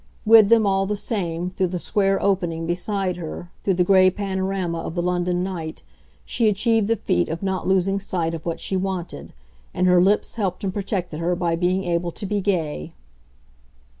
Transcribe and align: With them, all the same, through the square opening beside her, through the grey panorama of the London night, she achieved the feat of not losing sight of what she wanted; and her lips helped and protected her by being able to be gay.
With 0.25 0.49
them, 0.49 0.65
all 0.65 0.87
the 0.87 0.95
same, 0.95 1.51
through 1.51 1.67
the 1.67 1.77
square 1.77 2.19
opening 2.23 2.65
beside 2.65 3.17
her, 3.17 3.51
through 3.61 3.75
the 3.75 3.83
grey 3.83 4.09
panorama 4.09 4.79
of 4.79 4.95
the 4.95 5.01
London 5.03 5.43
night, 5.43 5.83
she 6.25 6.49
achieved 6.49 6.87
the 6.87 6.95
feat 6.95 7.29
of 7.29 7.43
not 7.43 7.67
losing 7.67 7.99
sight 7.99 8.33
of 8.33 8.43
what 8.43 8.59
she 8.59 8.75
wanted; 8.75 9.31
and 9.75 9.85
her 9.85 10.01
lips 10.01 10.33
helped 10.37 10.63
and 10.63 10.73
protected 10.73 11.19
her 11.19 11.35
by 11.35 11.55
being 11.55 11.83
able 11.83 12.11
to 12.13 12.25
be 12.25 12.41
gay. 12.41 12.93